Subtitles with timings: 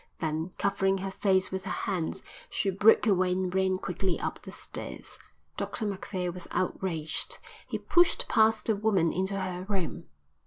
[0.19, 4.49] Then, covering her face with her hands, she broke away and ran quickly up the
[4.49, 5.19] stairs.
[5.57, 7.37] Dr Macphail was outraged.
[7.67, 10.05] He pushed past the woman into her room.